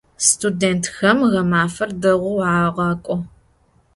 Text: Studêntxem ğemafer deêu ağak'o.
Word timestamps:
Studêntxem 0.27 1.19
ğemafer 1.31 1.89
deêu 2.01 2.35
ağak'o. 2.53 3.17